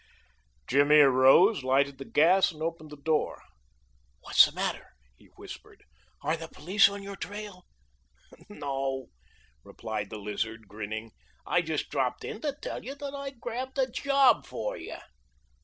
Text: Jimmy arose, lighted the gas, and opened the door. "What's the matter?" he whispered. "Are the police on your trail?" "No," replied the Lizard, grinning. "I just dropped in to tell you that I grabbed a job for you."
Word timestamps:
Jimmy 0.65 0.95
arose, 0.95 1.63
lighted 1.63 1.99
the 1.99 2.05
gas, 2.09 2.51
and 2.51 2.63
opened 2.63 2.89
the 2.89 2.97
door. 2.97 3.43
"What's 4.21 4.43
the 4.45 4.51
matter?" 4.51 4.87
he 5.15 5.27
whispered. 5.35 5.83
"Are 6.23 6.35
the 6.35 6.47
police 6.47 6.89
on 6.89 7.03
your 7.03 7.15
trail?" 7.15 7.67
"No," 8.49 9.09
replied 9.63 10.09
the 10.09 10.17
Lizard, 10.17 10.67
grinning. 10.67 11.11
"I 11.45 11.61
just 11.61 11.89
dropped 11.91 12.23
in 12.23 12.41
to 12.41 12.57
tell 12.63 12.83
you 12.83 12.95
that 12.95 13.13
I 13.13 13.29
grabbed 13.29 13.77
a 13.77 13.85
job 13.87 14.47
for 14.47 14.75
you." 14.75 14.97